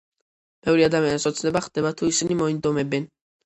[0.67, 3.11] ბევრი ადამიანის ოცნება ხდება თუ ისინი მოინდომებენ